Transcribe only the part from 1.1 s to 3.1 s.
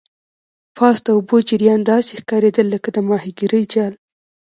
اوبو جریان داسې ښکاریدل لکه د